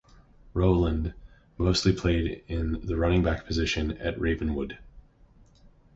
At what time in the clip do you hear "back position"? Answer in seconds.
3.21-3.91